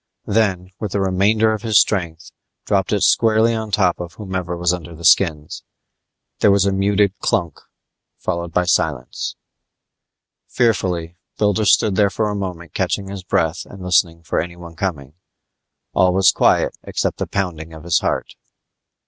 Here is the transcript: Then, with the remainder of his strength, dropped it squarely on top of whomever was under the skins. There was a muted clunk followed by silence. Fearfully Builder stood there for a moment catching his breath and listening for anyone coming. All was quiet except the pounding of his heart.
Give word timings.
Then, 0.25 0.71
with 0.79 0.93
the 0.93 0.99
remainder 0.99 1.53
of 1.53 1.61
his 1.61 1.79
strength, 1.79 2.31
dropped 2.65 2.91
it 2.91 3.03
squarely 3.03 3.53
on 3.53 3.69
top 3.69 3.99
of 3.99 4.13
whomever 4.15 4.57
was 4.57 4.73
under 4.73 4.95
the 4.95 5.05
skins. 5.05 5.61
There 6.39 6.49
was 6.49 6.65
a 6.65 6.71
muted 6.71 7.13
clunk 7.19 7.59
followed 8.17 8.51
by 8.51 8.65
silence. 8.65 9.35
Fearfully 10.47 11.17
Builder 11.37 11.65
stood 11.65 11.97
there 11.97 12.09
for 12.09 12.31
a 12.31 12.35
moment 12.35 12.73
catching 12.73 13.09
his 13.09 13.21
breath 13.23 13.63
and 13.63 13.83
listening 13.83 14.23
for 14.23 14.41
anyone 14.41 14.75
coming. 14.75 15.13
All 15.93 16.15
was 16.15 16.31
quiet 16.31 16.75
except 16.81 17.19
the 17.19 17.27
pounding 17.27 17.71
of 17.71 17.83
his 17.83 17.99
heart. 17.99 18.33